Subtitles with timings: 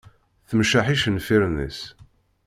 [0.49, 1.79] Temceḥ icenfiren-is.